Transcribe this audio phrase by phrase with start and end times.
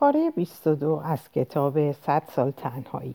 [0.00, 3.14] پاره 22 از کتاب 100 سال تنهایی.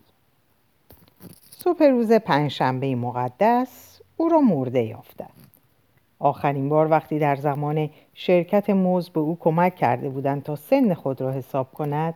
[1.50, 5.48] صبح روز پنجشنبه مقدس او را مرده یافتند
[6.20, 11.22] آخرین بار وقتی در زمان شرکت موز به او کمک کرده بودند تا سن خود
[11.22, 12.14] را حساب کند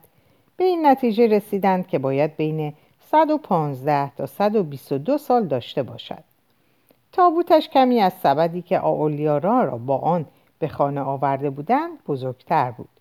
[0.57, 2.73] به این نتیجه رسیدند که باید بین
[3.11, 6.23] 115 تا 122 سال داشته باشد.
[7.11, 10.25] تابوتش کمی از سبدی که آولیارا را با آن
[10.59, 12.98] به خانه آورده بودند بزرگتر بود.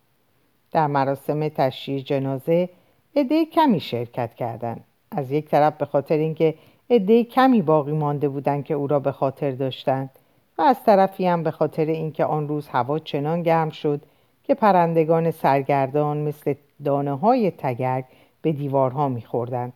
[0.73, 2.69] در مراسم تشییع جنازه
[3.17, 4.85] عده کمی شرکت کردند.
[5.11, 6.55] از یک طرف به خاطر اینکه
[6.91, 10.11] عده کمی باقی مانده بودند که او را به خاطر داشتند
[10.59, 14.01] و از طرفی هم به خاطر اینکه آن روز هوا چنان گرم شد
[14.45, 16.55] که پرندگان سرگردان مثل
[16.85, 18.05] دانه های تگرگ
[18.43, 19.73] به دیوارها میخوردند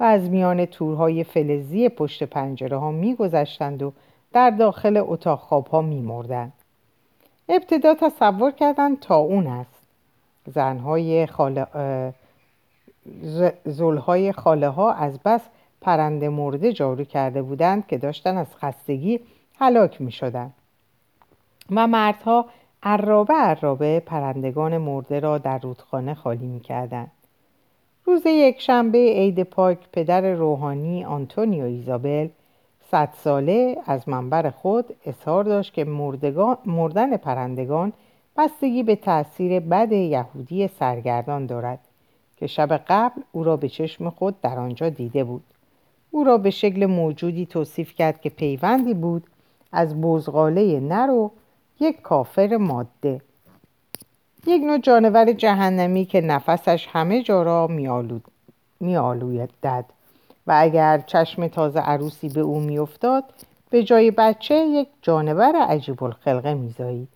[0.00, 3.92] و از میان تورهای فلزی پشت پنجره ها میگذشتند و
[4.32, 6.52] در داخل اتاق خواب ها میمردند.
[7.48, 9.75] ابتدا تصور کردند تا اون است.
[10.46, 11.66] زنهای خاله
[13.64, 15.40] زلهای خاله ها از بس
[15.80, 19.20] پرنده مرده جارو کرده بودند که داشتن از خستگی
[19.58, 20.52] هلاک می شدن.
[21.70, 22.46] و مردها
[22.82, 27.06] عرابه عرابه پرندگان مرده را در رودخانه خالی می کردن.
[28.04, 32.28] روز یک شنبه عید پاک پدر روحانی آنتونیو ایزابل
[32.90, 35.84] صد ساله از منبر خود اظهار داشت که
[36.66, 37.92] مردن پرندگان
[38.38, 41.78] بستگی به تأثیر بد یهودی سرگردان دارد
[42.36, 45.44] که شب قبل او را به چشم خود در آنجا دیده بود.
[46.10, 49.24] او را به شکل موجودی توصیف کرد که پیوندی بود
[49.72, 51.30] از بزغاله نر و
[51.80, 53.20] یک کافر ماده.
[54.46, 57.66] یک نوع جانور جهنمی که نفسش همه جا را
[58.80, 59.84] میآلود دد
[60.46, 63.24] و اگر چشم تازه عروسی به او میافتاد
[63.70, 67.08] به جای بچه یک جانور عجیب الخلقه میزایید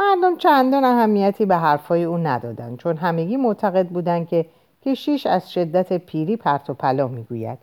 [0.00, 4.46] مردم چندان اهمیتی به حرفای او ندادند چون همگی معتقد بودند که
[4.84, 7.58] کشیش از شدت پیری پرت و پلا می‌گوید.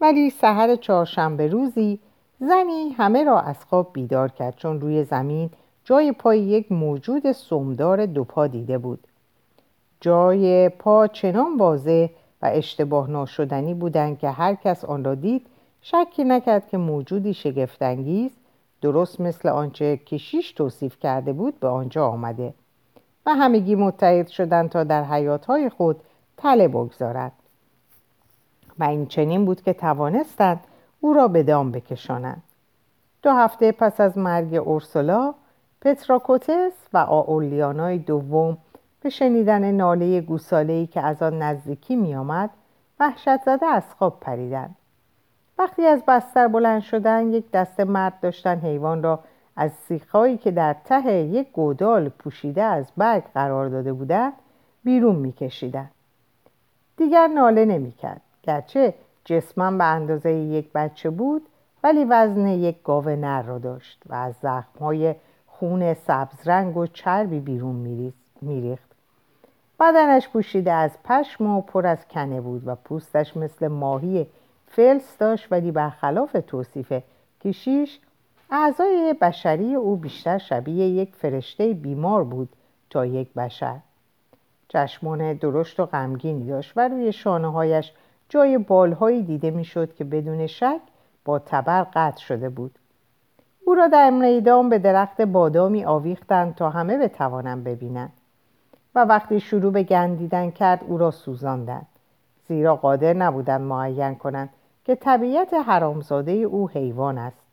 [0.00, 1.98] ولی سحر چهارشنبه روزی
[2.40, 5.50] زنی همه را از خواب بیدار کرد چون روی زمین
[5.84, 9.06] جای پای یک موجود سمدار دو پا دیده بود.
[10.00, 12.06] جای پا چنان واضح
[12.42, 15.46] و اشتباه ناشدنی بودند که هر کس آن را دید
[15.82, 18.30] شکی نکرد که موجودی شگفتانگیز
[18.80, 22.54] درست مثل آنچه کشیش توصیف کرده بود به آنجا آمده
[23.26, 26.00] و همگی متحد شدند تا در حیاتهای خود
[26.36, 27.32] تله بگذارد
[28.78, 30.60] و این چنین بود که توانستند
[31.00, 32.42] او را به دام بکشانند.
[33.22, 35.34] دو هفته پس از مرگ اورسولا
[35.80, 38.58] پتراکوتس و آولیانای دوم
[39.00, 42.50] به شنیدن ناله گوساله‌ای که از آن نزدیکی میآمد
[43.00, 44.76] وحشت زده از خواب پریدند.
[45.60, 49.20] وقتی از بستر بلند شدن یک دسته مرد داشتن حیوان را
[49.56, 54.32] از سیخهایی که در ته یک گودال پوشیده از برگ قرار داده بودند
[54.84, 55.90] بیرون میکشیدند
[56.96, 58.20] دیگر ناله نمی‌کرد.
[58.42, 58.94] گرچه
[59.24, 61.46] جسمم به اندازه یک بچه بود
[61.84, 65.14] ولی وزن یک گاو نر را داشت و از زخمهای
[65.46, 68.02] خون سبز رنگ و چربی بیرون
[68.40, 68.90] میریخت.
[69.80, 74.26] بدنش پوشیده از پشم و پر از کنه بود و پوستش مثل ماهی
[74.70, 76.92] فلس داشت ولی برخلاف توصیف
[77.40, 78.00] کشیش
[78.50, 82.48] اعضای بشری او بیشتر شبیه یک فرشته بیمار بود
[82.90, 83.78] تا یک بشر.
[84.68, 87.92] چشمان درشت و غمگینی داشت و روی شانه هایش
[88.28, 90.80] جای بالهایی دیده می‌شد که بدون شک
[91.24, 92.78] با تبر قطع شده بود.
[93.64, 98.12] او را در میدان به درخت بادامی آویختند تا همه بتوانند ببینند
[98.94, 101.86] و وقتی شروع به گندیدن کرد او را سوزاندند.
[102.48, 104.50] زیرا قادر نبودند معین کنند
[104.90, 107.46] که طبیعت حرامزاده او حیوان است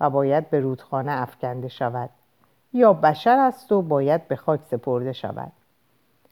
[0.00, 2.10] و باید به رودخانه افکنده شود
[2.72, 5.52] یا بشر است و باید به خاک سپرده شود.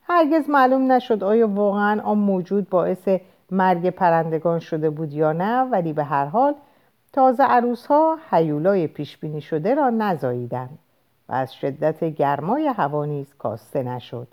[0.02, 3.08] هرگز معلوم نشد آیا واقعا آن موجود باعث
[3.50, 6.54] مرگ پرندگان شده بود یا نه ولی به هر حال
[7.12, 10.78] تازه عروس ها حیولای پیش بینی شده را نزاییدند
[11.28, 14.28] و از شدت گرمای هوا نیز کاسته نشد.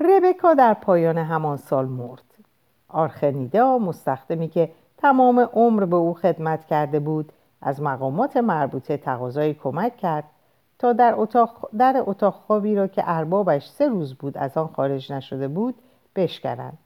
[0.00, 2.31] ربکا در پایان همان سال مرد.
[2.92, 9.96] آرخنیدا مستخدمی که تمام عمر به او خدمت کرده بود از مقامات مربوطه تقاضای کمک
[9.96, 10.24] کرد
[10.78, 15.12] تا در اتاق, در اتاق خوابی را که اربابش سه روز بود از آن خارج
[15.12, 15.74] نشده بود
[16.16, 16.78] بشکنند.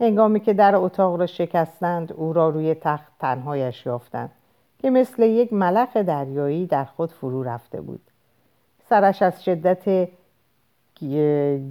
[0.00, 4.30] هنگامی که در اتاق را شکستند او را روی تخت تنهایش یافتند
[4.78, 8.00] که مثل یک ملخ دریایی در خود فرو رفته بود.
[8.88, 10.08] سرش از شدت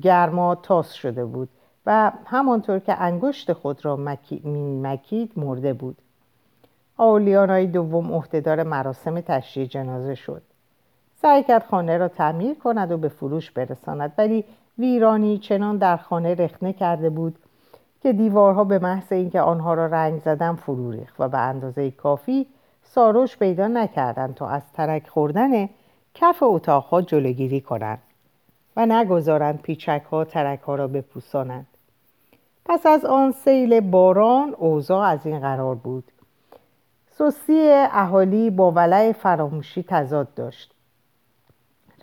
[0.01, 1.49] گرما تاس شده بود.
[1.85, 5.97] و همانطور که انگشت خود را مکید مرده بود.
[6.97, 10.41] آولیانای دوم عهدهدار مراسم تشریع جنازه شد.
[11.15, 14.45] سعی کرد خانه را تعمیر کند و به فروش برساند ولی
[14.77, 17.35] ویرانی چنان در خانه رخنه کرده بود
[18.01, 22.47] که دیوارها به محض اینکه آنها را رنگ زدن فرو ریخت و به اندازه کافی
[22.83, 25.69] ساروش پیدا نکردند تا از ترک خوردن
[26.13, 28.01] کف اتاقها جلوگیری کنند
[28.77, 31.67] و نگذارند پیچک ها ترک را بپوسانند.
[32.65, 36.11] پس از آن سیل باران اوضاع از این قرار بود.
[37.11, 40.75] سوسی اهالی با ولع فراموشی تضاد داشت.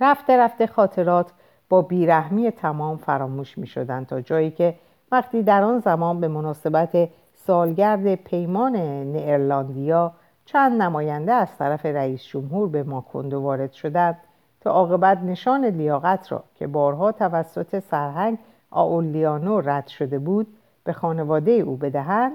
[0.00, 1.30] رفته رفته خاطرات
[1.68, 4.74] با بیرحمی تمام فراموش می شدند تا جایی که
[5.12, 10.12] وقتی در آن زمان به مناسبت سالگرد پیمان نیرلندیا
[10.44, 14.18] چند نماینده از طرف رئیس جمهور به ماکوندو وارد شدند
[14.60, 18.38] تا عاقبت نشان لیاقت را که بارها توسط سرهنگ
[18.72, 20.46] آولیانو رد شده بود
[20.84, 22.32] به خانواده او بدهند.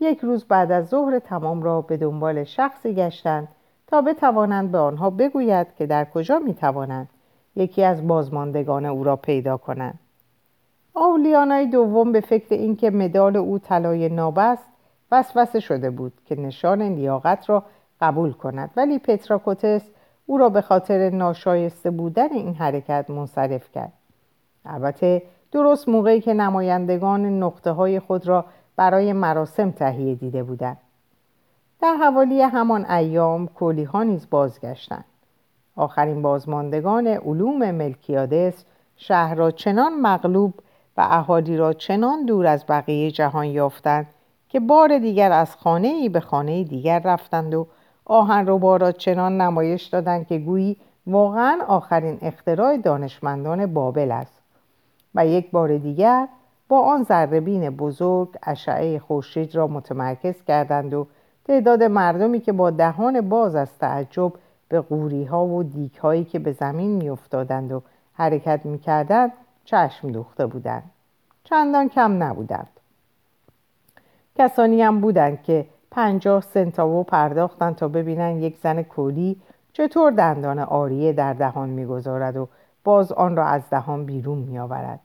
[0.00, 3.48] یک روز بعد از ظهر تمام را به دنبال شخصی گشتند
[3.86, 7.08] تا بتوانند به آنها بگوید که در کجا می‌توانند
[7.56, 9.98] یکی از بازماندگان او را پیدا کنند.
[10.94, 14.68] آولیانای دوم به فکر اینکه مدال او طلای نابست
[15.12, 17.64] وسوسه شده بود که نشان لیاقت را
[18.00, 19.90] قبول کند ولی پتراکوتس
[20.26, 23.92] او را به خاطر ناشایسته بودن این حرکت منصرف کرد.
[24.64, 25.22] البته
[25.54, 28.44] درست موقعی که نمایندگان نقطه های خود را
[28.76, 30.76] برای مراسم تهیه دیده بودند.
[31.80, 35.04] در حوالی همان ایام کولی ها نیز بازگشتند.
[35.76, 38.64] آخرین بازماندگان علوم ملکیادس
[38.96, 40.54] شهر را چنان مغلوب
[40.96, 44.06] و اهالی را چنان دور از بقیه جهان یافتند
[44.48, 47.66] که بار دیگر از خانه ای به خانه دیگر رفتند و
[48.04, 50.76] آهن رو را چنان نمایش دادند که گویی
[51.06, 54.43] واقعا آخرین اختراع دانشمندان بابل است.
[55.14, 56.28] و یک بار دیگر
[56.68, 61.06] با آن ذربین بزرگ اشعه خورشید را متمرکز کردند و
[61.44, 64.32] تعداد مردمی که با دهان باز از تعجب
[64.68, 67.82] به قوری ها و دیک هایی که به زمین می افتادند و
[68.12, 69.32] حرکت می کردند
[69.64, 70.90] چشم دوخته بودند.
[71.44, 72.80] چندان کم نبودند.
[74.36, 79.40] کسانی هم بودند که پنجاه سنتاوو پرداختند تا ببینند یک زن کولی
[79.72, 82.48] چطور دندان آریه در دهان می‌گذارد و
[82.84, 85.00] باز آن را از دهان بیرون میآورد.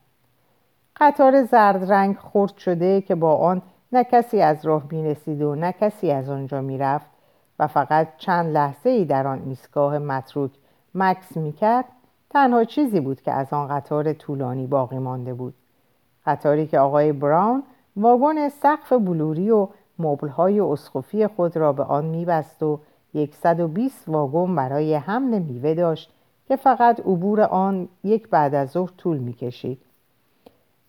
[1.02, 3.62] قطار زرد رنگ خرد شده که با آن
[3.92, 7.08] نه کسی از راه می و نه کسی از آنجا می‌رفت
[7.60, 10.52] و فقط چند لحظه ای در آن ایستگاه متروک
[10.96, 11.86] مکس می‌کرد
[12.30, 15.54] تنها چیزی بود که از آن قطار طولانی باقی مانده بود.
[16.26, 17.64] قطاری که آقای براون
[17.96, 19.68] واگن سقف بلوری و
[20.00, 22.80] مبلهای اسخفی خود را به آن میبست و
[23.32, 26.14] 120 واگن برای حمل میوه داشت
[26.48, 29.82] که فقط عبور آن یک بعد از ظهر طول می‌کشید.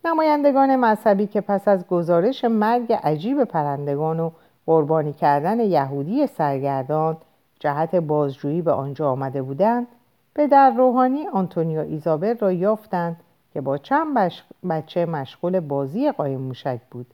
[0.04, 4.30] نمایندگان مذهبی که پس از گزارش مرگ عجیب پرندگان و
[4.66, 7.16] قربانی کردن یهودی سرگردان
[7.58, 9.86] جهت بازجویی به آنجا آمده بودند
[10.34, 13.16] به در روحانی آنتونیو ایزابل را یافتند
[13.52, 14.32] که با چند
[14.70, 17.06] بچه مشغول بازی قایم موشک بود.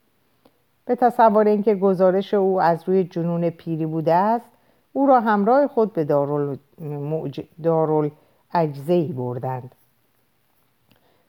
[0.84, 4.50] به تصور اینکه گزارش او از روی جنون پیری بوده است
[4.92, 7.40] او را همراه خود به دارال, موج...
[7.62, 8.10] دارال
[8.54, 9.74] اجزهی بردند.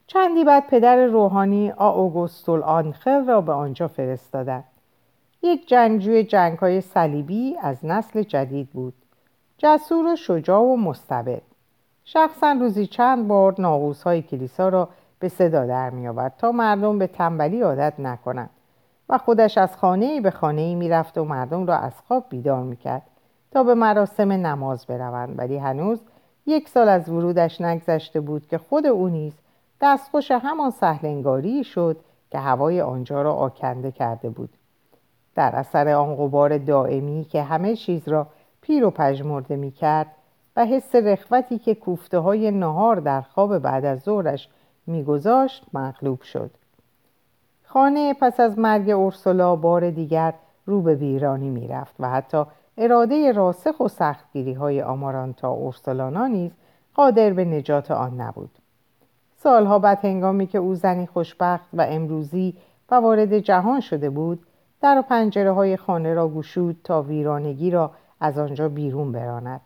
[0.07, 4.63] چندی بعد پدر روحانی آوگوستول آنخل را به آنجا فرستادند.
[5.41, 8.93] یک جنگجوی جنگ های صلیبی از نسل جدید بود.
[9.57, 11.41] جسور و شجاع و مستبد.
[12.05, 14.89] شخصا روزی چند بار ناغوس های کلیسا را
[15.19, 18.49] به صدا در می آورد تا مردم به تنبلی عادت نکنند
[19.09, 22.63] و خودش از خانه به خانه ای می رفت و مردم را از خواب بیدار
[22.63, 23.01] می کرد
[23.51, 25.39] تا به مراسم نماز بروند.
[25.39, 25.99] ولی هنوز
[26.45, 29.33] یک سال از ورودش نگذشته بود که خود او نیز
[29.81, 31.97] دستخوش همان سهلنگاری شد
[32.31, 34.49] که هوای آنجا را آکنده کرده بود.
[35.35, 38.27] در اثر آن غبار دائمی که همه چیز را
[38.61, 40.07] پیر و پژمرده می کرد
[40.55, 44.49] و حس رخوتی که کوفته های نهار در خواب بعد از ظهرش
[44.87, 46.51] میگذاشت مغلوب شد.
[47.63, 50.33] خانه پس از مرگ اورسولا بار دیگر
[50.65, 52.43] رو به ویرانی می‌رفت و حتی
[52.77, 56.51] اراده راسخ و سختگیری های آمارانتا اورسولانا نیز
[56.93, 58.49] قادر به نجات آن نبود.
[59.39, 62.55] سالها بعد هنگامی که او زنی خوشبخت و امروزی
[62.91, 64.39] و وارد جهان شده بود
[64.81, 69.61] در و پنجره های خانه را گشود تا ویرانگی را از آنجا بیرون براند.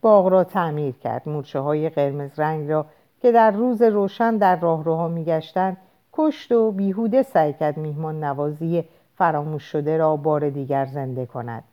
[0.00, 1.28] باغ را تعمیر کرد.
[1.28, 2.86] مورچه های قرمز رنگ را
[3.22, 5.76] که در روز روشن در راهروها میگشتند
[6.12, 8.84] کشت و بیهوده سعی کرد میهمان نوازی
[9.14, 11.64] فراموش شده را بار دیگر زنده کند.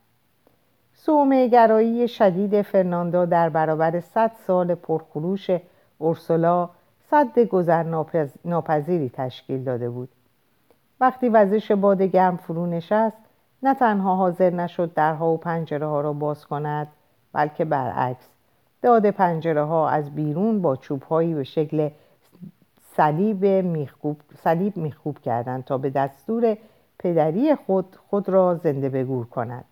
[0.93, 5.49] سومه گرایی شدید فرناندا در برابر صد سال پرخروش
[5.97, 6.69] اورسولا
[7.11, 7.83] صد گذر
[8.45, 10.09] ناپذیری تشکیل داده بود.
[10.99, 13.17] وقتی وزش باد گرم فرو نشست
[13.63, 16.87] نه تنها حاضر نشد درها و پنجره ها را باز کند
[17.33, 18.27] بلکه برعکس
[18.81, 21.89] داد پنجره ها از بیرون با چوبهایی به شکل
[22.95, 26.57] صلیب میخکوب, صلیب میخکوب کردند تا به دستور
[26.99, 29.65] پدری خود خود را زنده بگور کند.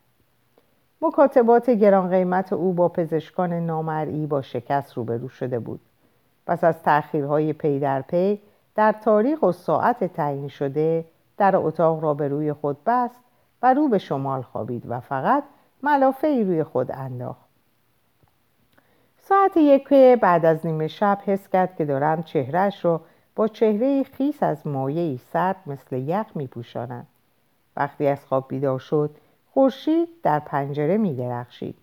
[1.02, 5.80] مکاتبات گران قیمت او با پزشکان نامرئی با شکست روبرو شده بود.
[6.46, 8.42] پس از تأخیرهای پی در پی
[8.76, 11.06] در تاریخ و ساعت تعیین شده
[11.38, 13.20] در اتاق را به روی خود بست
[13.62, 15.44] و رو به شمال خوابید و فقط
[15.84, 17.50] ملافه روی خود انداخت
[19.18, 23.02] ساعت یک بعد از نیمه شب حس کرد که دارند چهرهش را
[23.36, 27.08] با چهره خیس از مایه سرد مثل یخ می پوشانند.
[27.78, 29.16] وقتی از خواب بیدار شد
[29.54, 31.76] خورشید در پنجره می درخشید.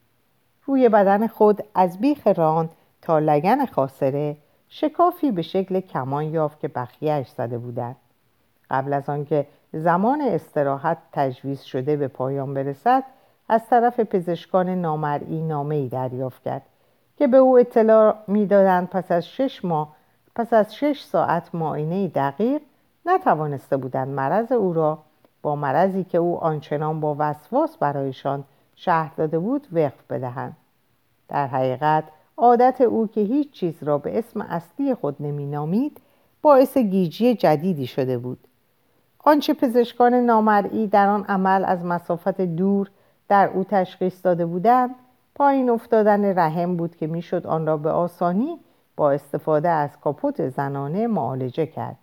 [0.65, 2.69] روی بدن خود از بیخ ران
[3.03, 4.37] تا لگن خاصره
[4.68, 7.96] شکافی به شکل کمان یافت که بخیهش زده بودند.
[8.70, 13.04] قبل از آنکه زمان استراحت تجویز شده به پایان برسد
[13.49, 16.62] از طرف پزشکان نامرئی نامه ای دریافت کرد
[17.16, 19.96] که به او اطلاع می‌دادند پس از شش ماه
[20.35, 22.62] پس از شش ساعت معاینه دقیق
[23.06, 24.99] نتوانسته بودند مرض او را
[25.42, 28.44] با مرضی که او آنچنان با وسواس برایشان
[28.76, 30.56] شهر داده بود وقف بدهند.
[31.28, 32.04] در حقیقت
[32.38, 36.00] عادت او که هیچ چیز را به اسم اصلی خود نامید
[36.43, 38.38] باعث گیجی جدیدی شده بود.
[39.19, 42.90] آنچه پزشکان نامرئی در آن عمل از مسافت دور
[43.28, 44.90] در او تشخیص داده بودند
[45.35, 48.59] پایین افتادن رحم بود که می‌شد آن را به آسانی
[48.97, 51.97] با استفاده از کاپوت زنانه معالجه کرد.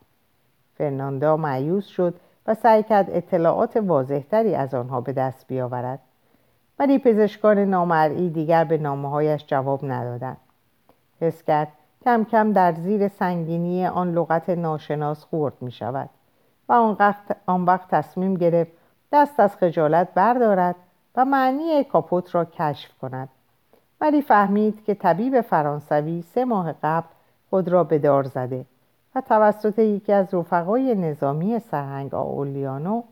[0.77, 2.15] فرناندا معیوس شد
[2.47, 5.99] و سعی کرد اطلاعات واضحتری از آنها به دست بیاورد.
[6.79, 10.37] ولی پزشکان نامرئی دیگر به نامه هایش جواب ندادند.
[11.21, 11.67] حس کرد
[12.05, 16.09] کم کم در زیر سنگینی آن لغت ناشناس خورد می شود
[16.69, 16.95] و
[17.45, 18.71] آن وقت تصمیم گرفت
[19.11, 20.75] دست از خجالت بردارد
[21.15, 23.29] و معنی کاپوت را کشف کند.
[24.01, 27.07] ولی فهمید که طبیب فرانسوی سه ماه قبل
[27.49, 28.65] خود را به دار زده
[29.15, 33.03] و توسط یکی از رفقای نظامی سرهنگ آولیانو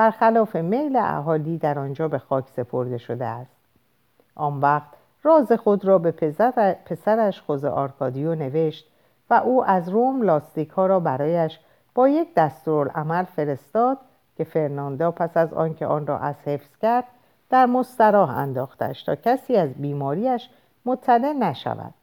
[0.00, 3.56] برخلاف میل اهالی در آنجا به خاک سپرده شده است
[4.34, 4.88] آن وقت
[5.22, 6.10] راز خود را به
[6.84, 8.86] پسرش خوز آرکادیو نوشت
[9.30, 11.60] و او از روم لاستیک ها را برایش
[11.94, 12.28] با یک
[12.94, 13.98] عمل فرستاد
[14.36, 17.04] که فرناندا پس از آنکه آن را از حفظ کرد
[17.50, 20.50] در مستراح انداختش تا کسی از بیماریش
[20.84, 21.94] مطلع نشود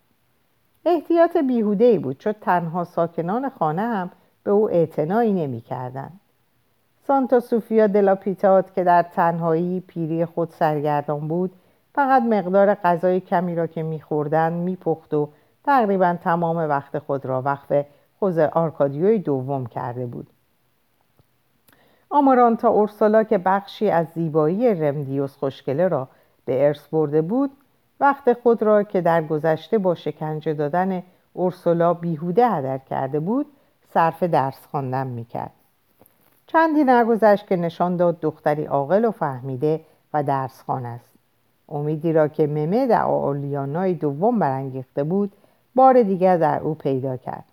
[0.86, 4.12] احتیاط بیهوده ای بود چون تنها ساکنان خانه هم
[4.44, 6.12] به او اعتنایی نمی کردن.
[7.08, 11.52] سانتا سوفیا دلاپیتات که در تنهایی پیری خود سرگردان بود
[11.96, 15.30] فقط مقدار غذای کمی را که میخوردن میپخت و
[15.64, 17.86] تقریبا تمام وقت خود را وقف
[18.20, 20.28] خوز آرکادیوی دوم کرده بود.
[22.10, 26.08] آمارانتا اورسولا که بخشی از زیبایی رمدیوس خوشگله را
[26.46, 27.52] به ارث برده بود
[28.00, 33.46] وقت خود را که در گذشته با شکنجه دادن اورسولا بیهوده هدر کرده بود
[33.94, 35.52] صرف درس خواندن می‌کرد.
[36.48, 39.82] چندی نگذشت که نشان داد دختری عاقل و فهمیده
[40.14, 41.10] و درس خان است.
[41.70, 45.32] امیدی را که ممه در آلیانای دوم برانگیخته بود
[45.76, 47.44] بار دیگر در او پیدا کرد.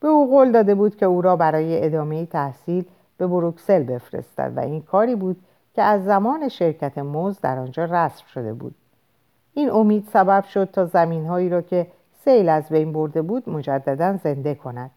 [0.00, 2.84] به او قول داده بود که او را برای ادامه تحصیل
[3.16, 5.36] به بروکسل بفرستد و این کاری بود
[5.74, 8.74] که از زمان شرکت موز در آنجا رسم شده بود.
[9.54, 11.86] این امید سبب شد تا زمینهایی را که
[12.24, 14.90] سیل از بین برده بود مجددا زنده کند.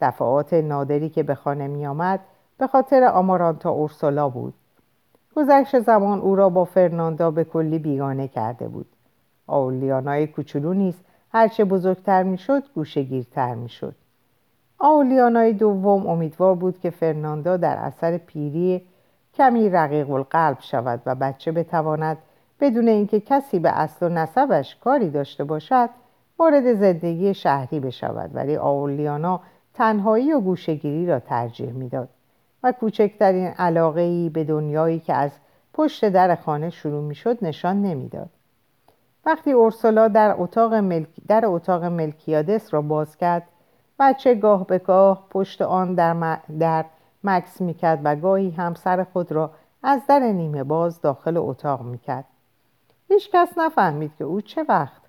[0.00, 2.20] دفعات نادری که به خانه می آمد
[2.58, 4.54] به خاطر آمارانتا اورسولا بود.
[5.36, 8.86] گذشت زمان او را با فرناندا به کلی بیگانه کرده بود.
[9.46, 10.94] آولیانای کوچولو نیز
[11.32, 13.94] هرچه بزرگتر می‌شد گوشهگیرتر می‌شد.
[14.78, 18.82] آولیانای دوم امیدوار بود که فرناندا در اثر پیری
[19.34, 22.18] کمی رقیق القلب شود و بچه بتواند
[22.60, 25.88] بدون اینکه کسی به اصل و نسبش کاری داشته باشد
[26.38, 28.30] وارد زندگی شهری بشود.
[28.34, 29.40] ولی آولیانا
[29.74, 32.08] تنهایی و گوشگیری را ترجیح می‌داد.
[32.64, 35.30] و کوچکترین علاقه ای به دنیایی که از
[35.74, 38.30] پشت در خانه شروع می‌شد نشان نمی‌داد.
[39.26, 41.08] وقتی اورسولا در اتاق, ملک...
[41.28, 43.42] در اتاق ملکیادس را باز کرد
[43.98, 46.84] بچه گاه به گاه پشت آن در, در
[47.24, 49.50] مکس می‌کرد و گاهی هم سر خود را
[49.82, 52.24] از در نیمه باز داخل اتاق می‌کرد.
[53.08, 55.02] هیچ کس نفهمید که او چه وقت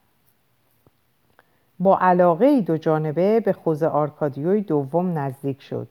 [1.80, 5.88] با علاقه دو جانبه به خوز آرکادیوی دوم نزدیک شد.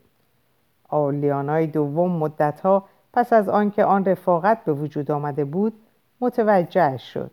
[0.95, 5.73] آلیانای دوم مدتها پس از آنکه آن رفاقت به وجود آمده بود
[6.21, 7.31] متوجه شد.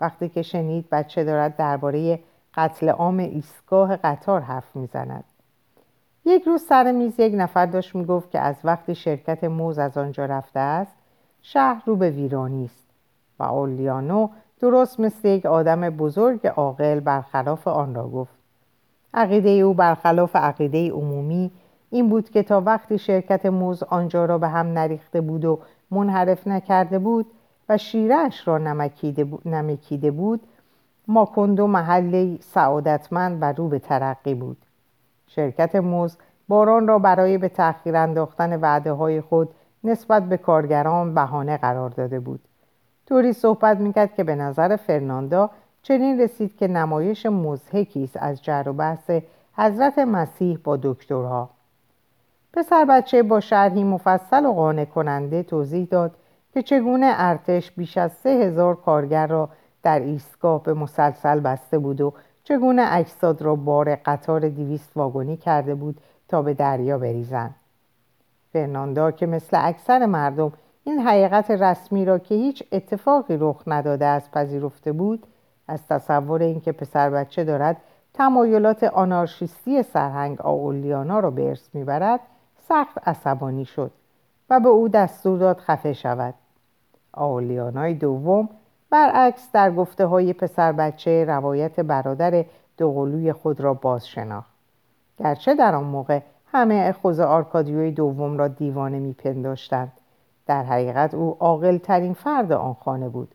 [0.00, 2.18] وقتی که شنید بچه دارد درباره
[2.54, 5.24] قتل عام ایستگاه قطار حرف می‌زند.
[6.24, 10.24] یک روز سر میز یک نفر داشت می‌گفت که از وقتی شرکت موز از آنجا
[10.26, 10.96] رفته است
[11.42, 12.86] شهر رو به ویرانی است
[13.38, 14.28] و اولیانو
[14.60, 18.34] درست مثل یک آدم بزرگ عاقل برخلاف آن را گفت.
[19.14, 21.50] عقیده او برخلاف عقیده عمومی
[21.92, 25.58] این بود که تا وقتی شرکت موز آنجا را به هم نریخته بود و
[25.90, 27.26] منحرف نکرده بود
[27.68, 28.58] و شیرش را
[29.44, 30.40] نمکیده بود
[31.08, 34.56] ماکندو محلی سعادتمند و رو به ترقی بود.
[35.26, 36.16] شرکت موز
[36.48, 39.48] باران را برای به تأخیر انداختن وعده های خود
[39.84, 42.40] نسبت به کارگران بهانه قرار داده بود.
[43.08, 45.50] طوری صحبت می‌کرد که به نظر فرناندا
[45.82, 49.10] چنین رسید که نمایش مزهکی است از جر و بحث
[49.56, 51.50] حضرت مسیح با دکترها.
[52.52, 56.16] پسر بچه با شرحی مفصل و قانع کننده توضیح داد
[56.54, 59.48] که چگونه ارتش بیش از سه هزار کارگر را
[59.82, 62.12] در ایستگاه به مسلسل بسته بود و
[62.44, 67.54] چگونه اجساد را بار قطار دیویست واگنی کرده بود تا به دریا بریزند.
[68.52, 70.52] فرناندا که مثل اکثر مردم
[70.84, 75.26] این حقیقت رسمی را که هیچ اتفاقی رخ نداده از پذیرفته بود
[75.68, 77.76] از تصور اینکه پسر بچه دارد
[78.14, 82.20] تمایلات آنارشیستی سرهنگ آولیانا را به ارث می‌برد
[82.72, 83.90] سخت عصبانی شد
[84.50, 86.34] و به او دستور داد خفه شود.
[87.12, 88.48] آولیانای دوم
[88.90, 92.44] برعکس در گفته های پسر بچه روایت برادر
[92.78, 94.50] دوقلوی خود را باز شناخت
[95.18, 99.92] گرچه در آن موقع همه خوز آرکادیوی دوم را دیوانه میپنداشتند
[100.46, 103.34] در حقیقت او عاقل ترین فرد آن خانه بود.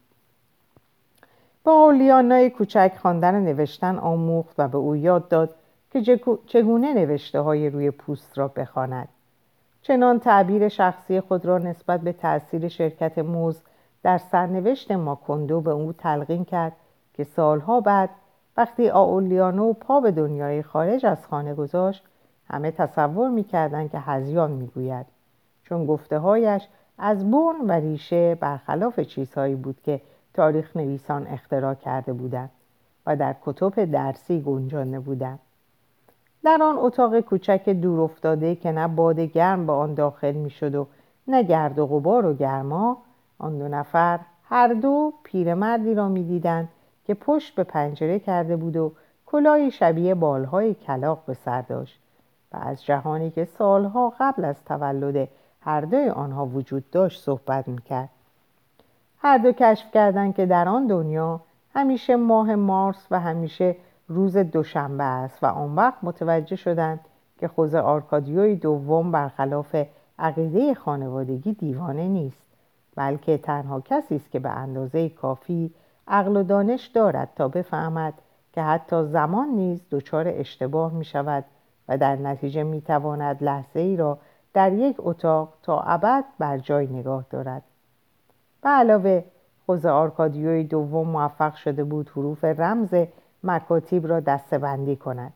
[1.64, 5.56] با اولیانای کوچک خواندن نوشتن آموخت و به او یاد داد
[5.92, 9.08] که چگونه نوشته های روی پوست را بخواند.
[9.88, 13.62] چنان تعبیر شخصی خود را نسبت به تاثیر شرکت موز
[14.04, 16.74] در سرنوشت ماکندو به او تلقین کرد
[17.14, 18.10] که سالها بعد
[18.58, 22.04] وقتی آولیانو پا به دنیای خارج از خانه گذاشت
[22.50, 25.06] همه تصور می‌کردند که هزیان می‌گوید.
[25.64, 26.68] چون گفته هایش
[26.98, 30.02] از بون و ریشه برخلاف چیزهایی بود که
[30.34, 32.50] تاریخ نویسان اختراع کرده بودند
[33.06, 35.40] و در کتب درسی گنجانده بودند.
[36.44, 40.88] در آن اتاق کوچک دور افتاده که نه باد گرم به آن داخل می‌شد و
[41.28, 42.98] نه گرد و غبار و گرما
[43.40, 46.70] آن دو نفر هر دو پیرمردی را می‌دیدند
[47.06, 48.92] که پشت به پنجره کرده بود و
[49.26, 52.00] کلاهی شبیه بالهای کلاق به سر داشت.
[52.54, 55.28] و از جهانی که سالها قبل از تولد
[55.62, 58.10] هر دوی آنها وجود داشت صحبت می‌کرد.
[59.18, 61.42] هر دو کشف کردند که در آن دنیا
[61.76, 63.76] همیشه ماه مارس و همیشه
[64.08, 67.00] روز دوشنبه است و آن وقت متوجه شدند
[67.38, 69.76] که خوزه آرکادیوی دوم برخلاف
[70.20, 72.48] عقیده خانوادگی دیوانه نیست
[72.96, 75.74] بلکه تنها کسی است که به اندازه کافی
[76.08, 78.14] عقل و دانش دارد تا بفهمد
[78.54, 81.46] که حتی زمان نیز دچار اشتباه می شود
[81.90, 84.18] و در نتیجه می تواند لحظه ای را
[84.54, 87.64] در یک اتاق تا ابد بر جای نگاه دارد.
[88.62, 89.24] به علاوه
[89.66, 92.96] خوز آرکادیوی دوم موفق شده بود حروف رمز
[93.44, 95.34] مکاتیب را دستبندی کند.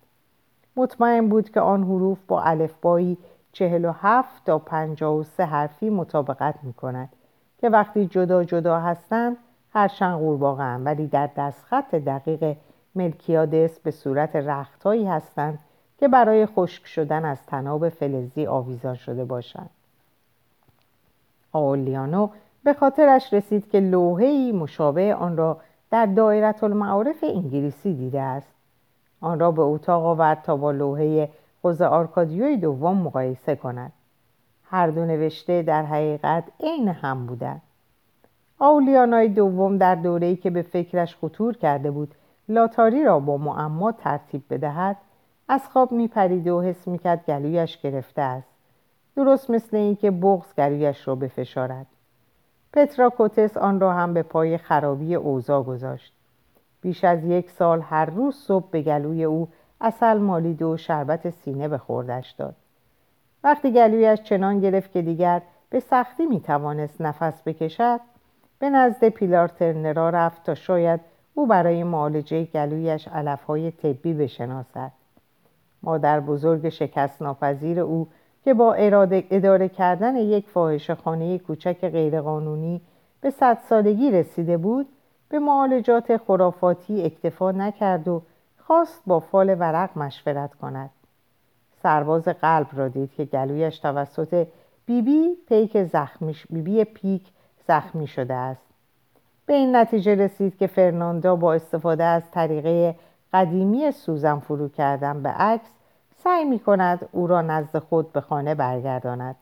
[0.76, 3.18] مطمئن بود که آن حروف با الفبایی
[3.52, 7.10] چهل و هفت تا پنجاه و سه حرفی مطابقت می کند
[7.58, 9.38] که وقتی جدا جدا هستند
[9.74, 12.58] هرچند قورباغه ولی در دستخط دقیق
[12.96, 15.60] ملکیادس به صورت رختهایی هستند
[15.98, 19.70] که برای خشک شدن از تناب فلزی آویزان شده باشند.
[21.52, 22.30] آولیانو
[22.64, 25.58] به خاطرش رسید که لوحه‌ای مشابه آن را
[25.92, 28.54] در دایره المعارف انگلیسی دیده است.
[29.22, 31.30] آن را به اتاق آورد تا با لوحه
[31.62, 33.92] خوز آرکادیوی دوم مقایسه کند.
[34.64, 37.62] هر دو نوشته در حقیقت عین هم بودند.
[38.60, 42.16] آولیانای دوم در دوره‌ای که به فکرش خطور کرده بود
[42.50, 44.98] لاتاری را با معما ترتیب بدهد
[45.48, 48.48] از خواب میپرید و حس می‌کرد گلویش گرفته است.
[49.16, 51.86] درست مثل اینکه بغز گلویش را بفشارد.
[52.74, 56.14] پترا کوتس آن را هم به پای خرابی اوضاع گذاشت.
[56.82, 59.48] بیش از یک سال هر روز صبح به گلوی او
[59.82, 62.56] اصل مالید و شربت سینه به خوردش داد.
[63.44, 68.00] وقتی گلویش چنان گرفت که دیگر به سختی می‌توانست نفس بکشد
[68.60, 71.00] به نزد پیلار ترنرا رفت تا شاید
[71.34, 74.92] او برای معالجه گلویش علفهای طبی بشناسد.
[75.84, 78.08] مادر بزرگ شکست ناپذیر او
[78.44, 82.82] که با اراده اداره کردن یک فاحشه خانه کوچک غیرقانونی
[83.22, 84.88] به صد سالگی رسیده بود
[85.30, 88.22] به معالجات خرافاتی اکتفا نکرد و
[88.58, 90.90] خواست با فال ورق مشورت کند.
[91.84, 94.48] سرباز قلب را دید که گلویش توسط
[94.86, 97.28] بیبی پیک زخمی بیبی پیک
[97.68, 98.62] زخمی شده است.
[99.46, 102.96] به این نتیجه رسید که فرناندا با استفاده از طریقه
[103.34, 105.70] قدیمی سوزن فرو کردن به عکس
[106.24, 109.36] سعی می کند او را نزد خود به خانه برگرداند.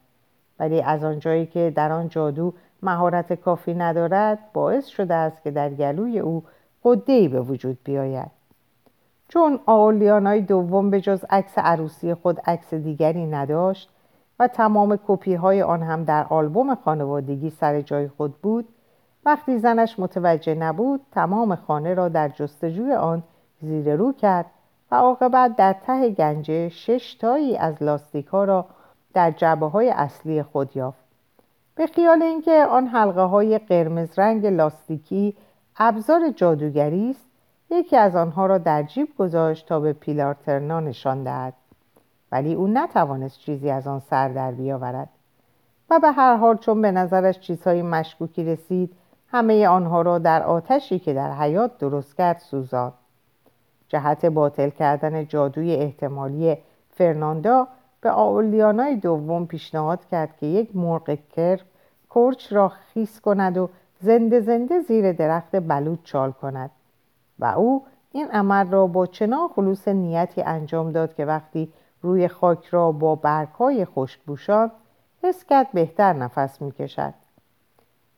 [0.60, 5.70] ولی از آنجایی که در آن جادو مهارت کافی ندارد باعث شده است که در
[5.70, 6.44] گلوی او
[6.84, 8.32] قدهای به وجود بیاید.
[9.28, 13.90] چون آولیانای دوم به جز عکس عروسی خود عکس دیگری نداشت
[14.40, 18.68] و تمام کپی های آن هم در آلبوم خانوادگی سر جای خود بود
[19.26, 23.24] وقتی زنش متوجه نبود تمام خانه را در جستجوی آن
[23.62, 24.46] زیر رو کرد
[24.92, 28.66] و عاقبت در ته گنجه شش تایی از لاستیک ها را
[29.14, 31.10] در جبه های اصلی خود یافت.
[31.76, 35.36] به خیال اینکه آن حلقه های قرمز رنگ لاستیکی
[35.78, 37.26] ابزار جادوگری است
[37.70, 41.54] یکی از آنها را در جیب گذاشت تا به پیلارترنا نشان دهد.
[42.32, 45.10] ولی او نتوانست چیزی از آن سر در بیاورد.
[45.90, 48.96] و به هر حال چون به نظرش چیزهای مشکوکی رسید
[49.32, 52.94] همه آنها را در آتشی که در حیات درست کرد سوزاند.
[53.90, 56.58] جهت باطل کردن جادوی احتمالی
[56.90, 57.68] فرناندا
[58.02, 61.60] به آولیانای دوم پیشنهاد کرد که یک مرغ کر
[62.16, 63.70] کرچ را خیس کند و
[64.02, 66.72] زنده زنده زیر درخت بلود چال کند.
[67.40, 72.66] و او این عمل را با چنان خلوص نیتی انجام داد که وقتی روی خاک
[72.66, 74.72] را با برگهای خشک بوشاند
[75.24, 77.14] حس کرد بهتر نفس می‌کشد.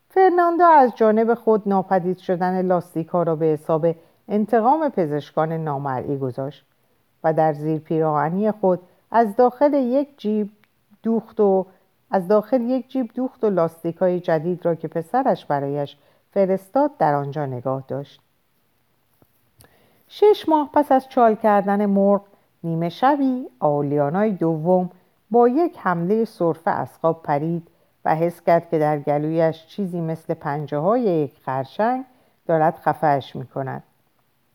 [0.09, 3.87] فرناندو از جانب خود ناپدید شدن لاستیک ها را به حساب
[4.31, 6.65] انتقام پزشکان نامرئی گذاشت
[7.23, 8.79] و در زیر پیراهنی خود
[9.11, 10.49] از داخل یک جیب
[11.03, 11.65] دوخت و
[12.11, 15.97] از داخل یک جیب دوخت و لاستیک های جدید را که پسرش برایش
[16.33, 18.21] فرستاد در آنجا نگاه داشت
[20.07, 22.21] شش ماه پس از چال کردن مرغ
[22.63, 24.89] نیمه شبی آولیانای دوم
[25.31, 27.67] با یک حمله صرفه از خواب پرید
[28.05, 32.05] و حس کرد که در گلویش چیزی مثل پنجه های یک خرشنگ
[32.47, 33.83] دارد خفهش می کند.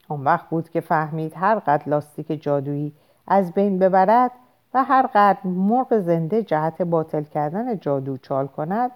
[0.09, 2.93] آن وقت بود که فهمید هر قد لاستیک جادویی
[3.27, 4.31] از بین ببرد
[4.75, 8.91] و هر قدر مرغ زنده جهت باطل کردن جادو چال کند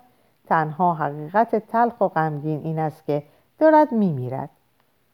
[0.46, 3.22] تنها حقیقت تلخ و غمگین این است که
[3.58, 4.50] دارد میمیرد.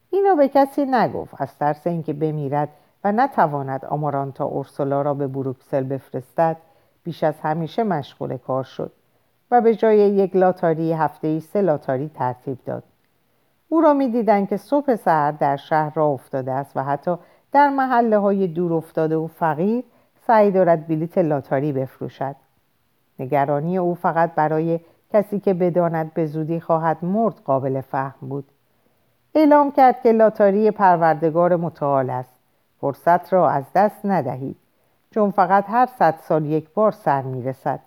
[0.09, 2.69] این را به کسی نگفت از ترس اینکه بمیرد
[3.03, 6.57] و نتواند آمارانتا اورسولا را به بروکسل بفرستد
[7.03, 8.91] بیش از همیشه مشغول کار شد
[9.51, 12.83] و به جای یک لاتاری هفته ای سه لاتاری ترتیب داد.
[13.69, 17.17] او را می‌دیدن که صبح سهر در شهر را افتاده است و حتی
[17.51, 19.83] در محله های دور افتاده و فقیر
[20.27, 22.35] سعی دارد بلیت لاتاری بفروشد.
[23.19, 24.79] نگرانی او فقط برای
[25.13, 28.45] کسی که بداند به زودی خواهد مرد قابل فهم بود.
[29.35, 32.33] اعلام کرد که لاتاری پروردگار متعال است.
[32.81, 34.57] فرصت را از دست ندهید
[35.11, 37.79] چون فقط هر صد سال یک بار سر می‌رسد.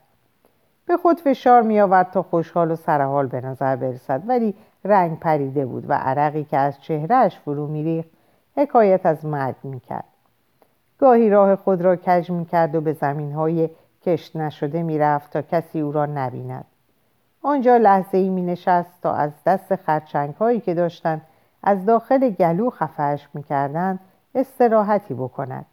[0.87, 5.67] به خود فشار می آورد تا خوشحال و سرحال به نظر برسد ولی رنگ پریده
[5.67, 8.09] بود و عرقی که از چهرهش فرو میریخت
[8.57, 10.05] حکایت از مرگ می‌کرد.
[10.99, 13.71] گاهی راه خود را کج می‌کرد و به زمین های
[14.03, 16.65] کشت نشده می‌رفت تا کسی او را نبیند.
[17.43, 21.23] آنجا لحظه ای می نشست تا از دست خرچنگ هایی که داشتند
[21.63, 24.01] از داخل گلو خفهش می‌کردند
[24.35, 25.67] استراحتی بکند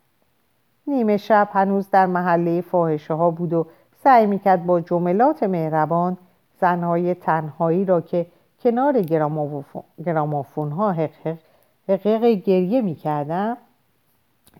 [0.87, 3.67] نیمه شب هنوز در محله فاحشه ها بود و
[4.03, 6.17] سعی می‌کرد با جملات مهربان
[6.61, 8.25] زنهای تنهایی را که
[8.63, 9.01] کنار
[10.05, 10.91] گرامافون ها
[11.87, 13.57] حقیق گریه می‌کردم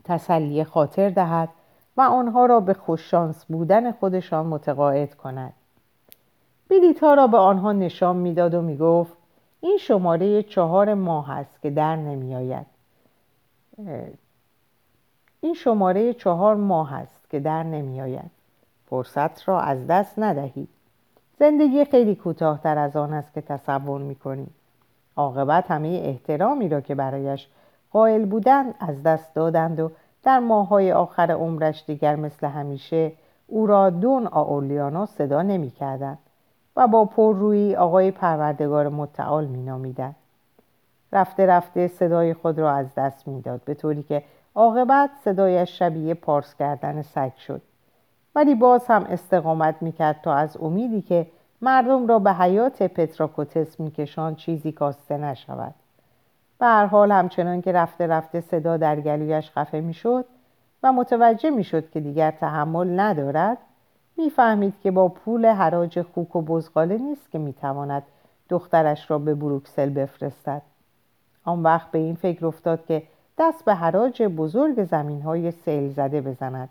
[0.03, 1.49] تسلی خاطر دهد
[1.97, 5.53] و آنها را به خوششانس بودن خودشان متقاعد کند.
[6.69, 9.13] بلیت ها را به آنها نشان می‌داد و می‌گفت
[9.61, 12.65] این شماره چهار ماه است که در نمیآید.
[15.41, 18.31] این شماره چهار ماه است که در نمیآید.
[18.89, 20.69] فرصت را از دست ندهید.
[21.39, 24.49] زندگی خیلی کوتاهتر از آن است که تصور می‌کنید
[25.15, 27.47] عاقبت همه احترامی را که برایش
[27.91, 29.91] قائل بودند از دست دادند و
[30.23, 33.11] در ماهای آخر عمرش دیگر مثل همیشه
[33.47, 36.17] او را دون آولیانا صدا نمی‌کردند
[36.75, 40.15] و با پررویی آقای پروردگار متعال مینامیدند.
[41.13, 44.23] رفته رفته صدای خود را از دست می‌داد به طوری که
[44.55, 47.61] عاقبت صدایش شبیه پارس کردن سگ شد.
[48.37, 51.27] ولی باز هم استقامت می‌کرد تا از امیدی که
[51.61, 55.73] مردم را به حیات پتراکوتس میکشان چیزی کاسته نشود.
[56.59, 60.25] به هر حال همچنان که رفته رفته صدا در گلویش خفه می‌شد
[60.83, 63.57] و متوجه می‌شد که دیگر تحمل ندارد
[64.17, 68.03] می‌فهمید که با پول حراج خوک و بزغاله نیست که می‌تواند
[68.49, 70.61] دخترش را به بروکسل بفرستد.
[71.43, 73.03] آن وقت به این فکر افتاد که
[73.37, 76.69] دست به حراج بزرگ زمین های سیل زده بزند.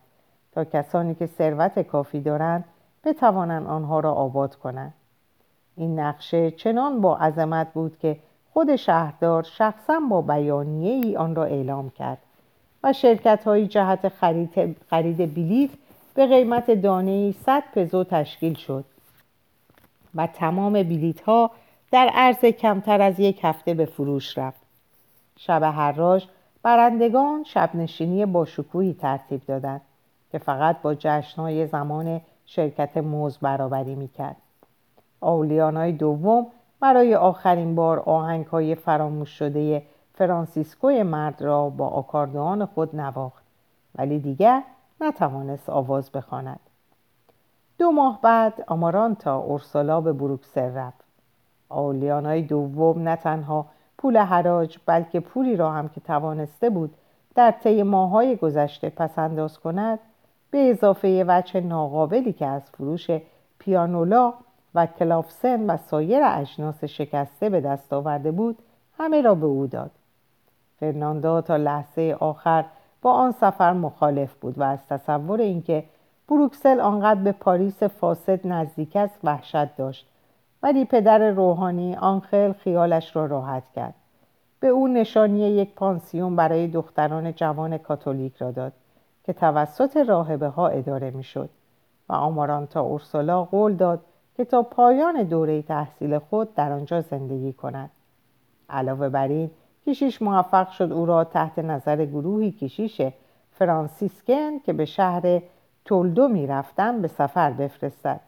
[0.57, 2.65] تا کسانی که ثروت کافی دارند
[3.05, 4.95] بتوانند آنها را آباد کنند.
[5.77, 8.17] این نقشه چنان با عظمت بود که
[8.53, 12.19] خود شهردار شخصا با بیانیه ای آن را اعلام کرد
[12.83, 15.71] و شرکت های جهت خرید, خرید بلیت
[16.15, 18.85] به قیمت دانه 100 پزو تشکیل شد
[20.15, 21.51] و تمام بلیت ها
[21.91, 24.61] در عرض کمتر از یک هفته به فروش رفت.
[25.39, 26.27] شب حراج
[26.63, 29.81] برندگان شب نشینی با شکوهی ترتیب دادند.
[30.37, 34.37] که فقط با جشنهای زمان شرکت موز برابری می‌کرد
[35.21, 36.47] آولیانای دوم
[36.81, 39.83] برای آخرین بار آهنگ های فراموش شده
[40.15, 43.45] فرانسیسکوی مرد را با آکاردوان خود نواخت
[43.95, 44.63] ولی دیگر
[45.01, 46.61] نتوانست آواز بخواند.
[47.79, 51.05] دو ماه بعد آمارانتا اورسولا به بروکسل رفت
[51.69, 53.67] آولیانای دوم نه تنها
[53.99, 56.95] پول حراج بلکه پولی را هم که توانسته بود
[57.35, 59.99] در طی ماهای گذشته پسنداز کند
[60.51, 63.11] به اضافه وجه ناقابلی که از فروش
[63.59, 64.35] پیانولا
[64.75, 68.59] و کلافسن و سایر اجناس شکسته به دست آورده بود
[68.99, 69.91] همه را به او داد.
[70.81, 72.65] فرناندا تا لحظه آخر
[73.03, 75.85] با آن سفر مخالف بود و از تصور اینکه
[76.29, 80.07] بروکسل آنقدر به پاریس فاسد نزدیک است وحشت داشت.
[80.63, 83.95] ولی پدر روحانی آنخل خیالش را راحت کرد.
[84.61, 88.73] به او نشانی یک پانسیون برای دختران جوان کاتولیک را داد.
[89.27, 91.51] که توسط راهبه ها اداره می‌شد
[92.09, 94.01] و آمارانتا اورسولا قول داد
[94.37, 97.91] که تا پایان دوره تحصیل خود در آنجا زندگی کند
[98.71, 99.51] علاوه بر این
[99.87, 103.01] کشیش موفق شد او را تحت نظر گروهی کشیش
[103.53, 105.43] فرانسیسکن که به شهر
[105.85, 108.21] تولدو می‌رفتند به سفر بفرستد.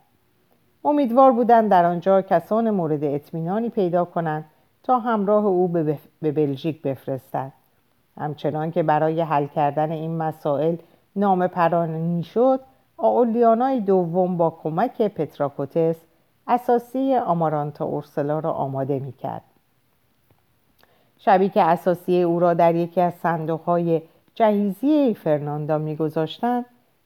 [0.85, 4.45] امیدوار بودند در آنجا کسان مورد اطمینانی پیدا کنند
[4.83, 7.53] تا همراه او به بلژیک بفرستد
[8.19, 10.77] همچنان که برای حل کردن این مسائل
[11.16, 12.61] نام پرانی شد
[12.97, 15.97] آولیانای دوم با کمک پتراکوتس
[16.47, 19.42] اساسی آمارانتا اورسلا را آماده می کرد.
[21.18, 24.03] شبی که اساسی او را در یکی از صندوقهای
[24.35, 26.64] جهیزی فرناندا میگذاشتند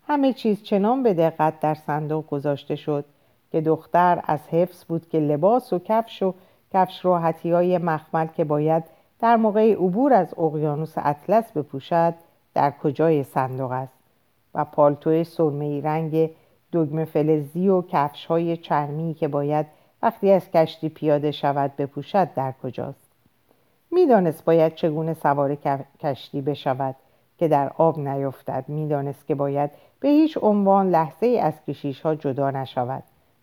[0.08, 3.04] همه چیز چنان به دقت در صندوق گذاشته شد
[3.52, 6.34] که دختر از حفظ بود که لباس و کفش و
[6.72, 8.84] کفش راحتی های مخمل که باید
[9.20, 12.14] در موقع عبور از اقیانوس اطلس بپوشد
[12.54, 13.92] در کجای صندوق است
[14.54, 16.30] و پالتو سرمه رنگ
[16.72, 19.66] دگمه فلزی و کفش های چرمی که باید
[20.02, 23.12] وقتی از کشتی پیاده شود بپوشد در کجاست؟
[23.90, 25.54] می‌دانست باید چگونه سوار
[26.00, 26.96] کشتی بشود
[27.38, 28.64] که در آب نیفتد.
[28.68, 33.02] می‌دانست که باید به هیچ عنوان لحظه ای از کشیش ها جدا نشود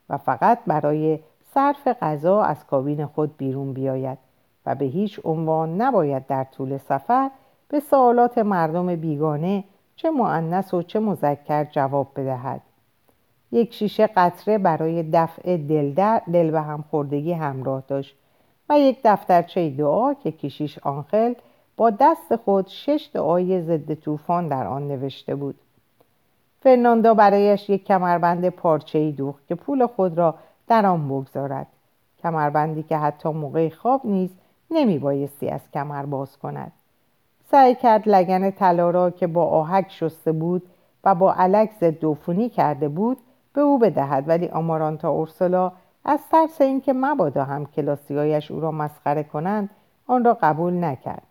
[0.10, 1.19] و فقط برای
[1.54, 4.17] صرف غذا از کابین خود بیرون بیاید
[4.65, 7.30] و به هیچ عنوان نباید در طول سفر
[7.69, 9.63] به سوالات مردم بیگانه
[9.95, 12.62] چه معنس و چه مذکر جواب بدهد.
[13.51, 18.15] یک شیشه قطره برای دفع دل, دل به هم خوردگی همراه داشت
[18.69, 21.34] و یک دفترچه دعا که کشیش آنخل
[21.77, 25.55] با دست خود شش دعای ضد طوفان در آن نوشته بود.
[26.62, 30.36] فرناندا برایش یک کمربند پارچه‌ای دوخت که پول خود را
[30.67, 31.67] در آن بگذارد.
[32.23, 34.29] کمربندی که حتی موقع خواب نیز
[34.71, 36.71] نمی بایستی از کمر باز کند.
[37.52, 40.64] سعی کرد لگن طلا را که با آهک شسته بود
[41.04, 43.18] و با علک ضد کرده بود
[43.54, 44.24] به او بدهد.
[44.28, 45.72] ولی آمارانتا اورسولا
[46.06, 49.70] از ترس اینکه مبادا هم کلاسیایش او را مسخره کنند
[50.08, 51.24] آن را قبول نکرد.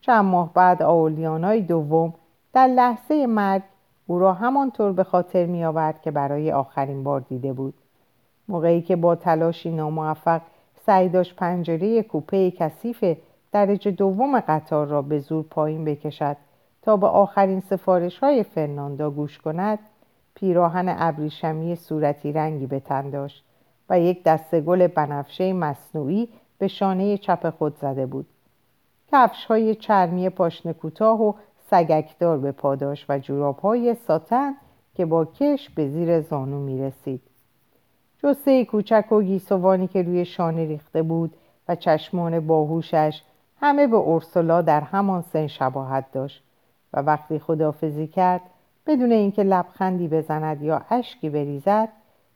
[0.00, 2.14] چند ماه بعد آولیانای دوم
[2.52, 3.62] در لحظه مرگ
[4.06, 7.74] او را همانطور به خاطر می آورد که برای آخرین بار دیده بود.
[8.48, 10.40] موقعی که با تلاشی ناموفق
[10.86, 13.04] سعی داشت پنجره کوپه کثیف
[13.66, 16.36] درجه دوم قطار را به زور پایین بکشد
[16.82, 19.78] تا به آخرین سفارش های فرناندا گوش کند
[20.34, 23.44] پیراهن ابریشمی صورتی رنگی به تن داشت
[23.90, 28.26] و یک دسته گل بنفشه مصنوعی به شانه چپ خود زده بود
[29.12, 31.32] کفش های چرمی پاشنه کوتاه و
[31.70, 34.54] سگکدار به پاداش و جوراب های ساتن
[34.94, 37.22] که با کش به زیر زانو می رسید.
[38.22, 41.36] جسه کوچک و گیسوانی که روی شانه ریخته بود
[41.68, 43.22] و چشمان باهوشش
[43.60, 46.44] همه به اورسولا در همان سن شباهت داشت
[46.92, 48.40] و وقتی خدافزی کرد
[48.86, 51.88] بدون اینکه لبخندی بزند یا اشکی بریزد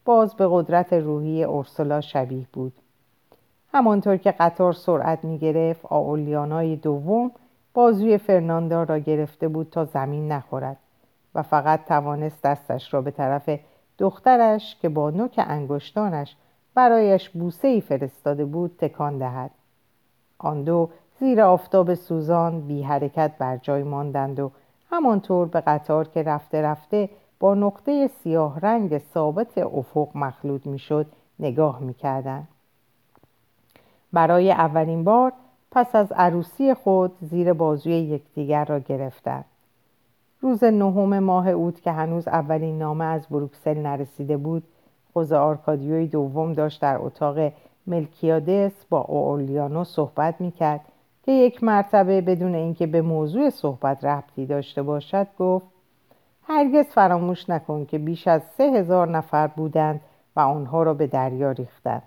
[0.05, 2.73] باز به قدرت روحی اورسولا شبیه بود.
[3.73, 7.31] همانطور که قطار سرعت می گرفت آولیانای دوم
[7.75, 10.77] بازوی فرناندا را گرفته بود تا زمین نخورد
[11.35, 13.59] و فقط توانست دستش را به طرف
[13.99, 16.37] دخترش که با نوک انگشتانش
[16.75, 19.51] برایش بوسه ای فرستاده بود تکان دهد.
[20.39, 20.91] آن دو
[21.23, 24.51] زیر آفتاب سوزان بی حرکت بر جای ماندند و
[24.91, 27.09] همانطور به قطار که رفته رفته
[27.41, 31.07] با نقطه سیاه رنگ ثابت افق مخلوط می‌شد
[31.39, 32.49] نگاه می‌کردند.
[34.13, 35.33] برای اولین بار
[35.71, 39.45] پس از عروسی خود زیر بازوی یکدیگر را گرفتند.
[40.41, 44.63] روز نهم ماه اوت که هنوز اولین نامه از بروکسل نرسیده بود
[45.13, 47.53] خوز آرکادیوی دوم داشت در اتاق
[47.87, 50.81] ملکیادس با اولیانو صحبت می‌کرد.
[51.23, 55.67] که یک مرتبه بدون اینکه به موضوع صحبت ربطی داشته باشد گفت
[56.43, 60.01] هرگز فراموش نکن که بیش از سه هزار نفر بودند
[60.37, 62.03] و آنها را به دریا ریختند.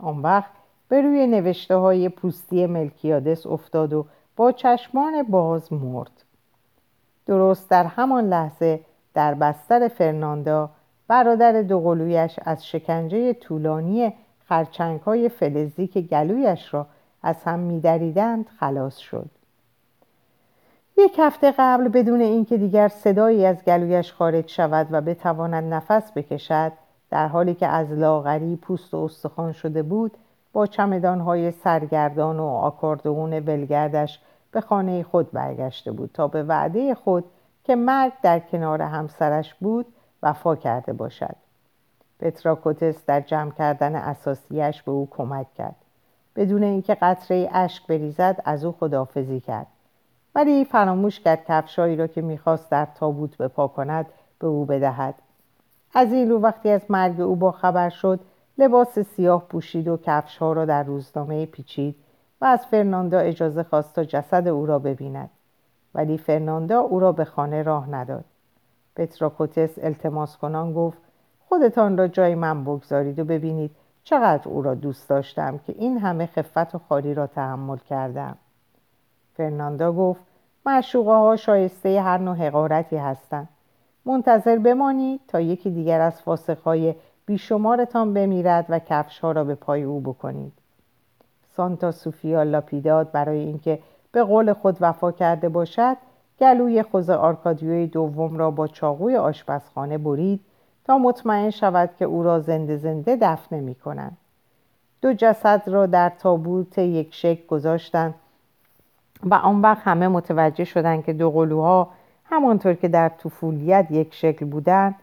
[0.00, 0.50] آن وقت
[0.88, 6.24] به روی نوشته های پوستی ملکیادس افتاد و با چشمان باز مرد.
[7.26, 8.80] درست در همان لحظه
[9.14, 10.70] در بستر فرناندا
[11.08, 14.12] برادر دوقلویش از شکنجه طولانی
[14.44, 16.86] خرچنگ های فلزی که گلویش را
[17.22, 19.30] از هم میدریدند خلاص شد.
[20.98, 26.72] یک هفته قبل بدون اینکه دیگر صدایی از گلویش خارج شود و بتواند نفس بکشد
[27.10, 30.16] در حالی که از لاغری پوست و استخوان شده بود
[30.52, 37.24] با چمدانهای سرگردان و آکاردئون ولگردش به خانه خود برگشته بود تا به وعده خود
[37.64, 39.86] که مرگ در کنار همسرش بود
[40.22, 41.36] وفا کرده باشد.
[42.20, 45.81] پتراکوتس در جمع کردن اساسیش به او کمک کرد.
[46.36, 49.66] بدون اینکه قطره اشک بریزد از او خدافزی کرد.
[50.34, 54.06] ولی فراموش کرد کفشایی را که می‌خواست در تابوت بپا کند
[54.38, 55.14] به او بدهد.
[55.94, 58.20] از این رو وقتی از مرگ او با خبر شد
[58.58, 61.96] لباس سیاه پوشید و کفش ها را در روزنامه پیچید
[62.40, 65.30] و از فرناندا اجازه خواست تا جسد او را ببیند.
[65.94, 68.24] ولی فرناندا او را به خانه راه نداد.
[68.96, 70.98] پتراکوتس التماس کنان گفت
[71.48, 73.70] خودتان را جای من بگذارید و ببینید
[74.04, 78.36] چقدر او را دوست داشتم که این همه خفت و خاری را تحمل کردم.
[79.34, 80.20] فرناندا گفت
[80.66, 83.48] معشوقه ها شایسته هر نوع حقارتی هستند.
[84.04, 86.94] منتظر بمانید تا یکی دیگر از فاسقهای
[87.26, 90.52] بیشمارتان بمیرد و کفش ها را به پای او بکنید.
[91.56, 93.78] سانتا سوفیا لاپیداد برای اینکه
[94.12, 95.96] به قول خود وفا کرده باشد
[96.40, 100.40] گلوی خوز آرکادیوی دوم را با چاقوی آشپزخانه برید
[100.84, 104.16] تا مطمئن شود که او را زنده زنده دفن نمی کنند.
[105.02, 108.14] دو جسد را در تابوت یک شکل گذاشتند
[109.22, 111.88] و آن وقت همه متوجه شدند که دو قلوها
[112.24, 114.94] همانطور که در طفولیت یک شکل بودند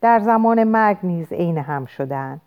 [0.00, 2.40] در زمان مرگ نیز عین هم شدند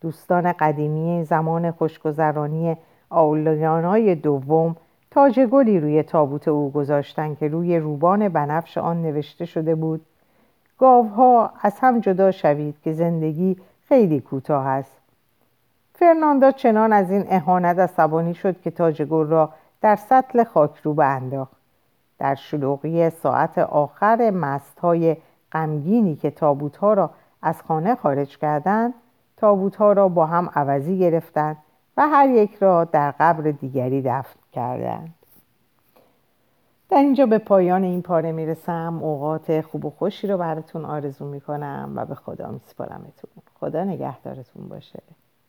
[0.00, 2.76] دوستان قدیمی زمان خوشگذرانی
[3.10, 4.76] آولیانای دوم
[5.10, 10.06] تاج گلی روی تابوت او گذاشتند که روی روبان بنفش آن نوشته شده بود
[10.78, 13.56] گاوها از هم جدا شوید که زندگی
[13.88, 14.96] خیلی کوتاه است.
[15.94, 21.56] فرناندا چنان از این اهانت عصبانی شد که تاج گل را در سطل خاکروبه انداخت.
[22.18, 25.16] در شلوغی ساعت آخر مست های
[25.52, 27.10] غمگینی که تابوت ها را
[27.42, 28.94] از خانه خارج کردند
[29.36, 31.56] تابوت ها را با هم عوضی گرفتند
[31.96, 35.15] و هر یک را در قبر دیگری دفن کردند.
[36.88, 38.98] در اینجا به پایان این پاره می‌رسم.
[39.02, 45.02] اوقات خوب و خوشی رو براتون آرزو می‌کنم و به خدا میسپارمتون خدا نگهدارتون باشه.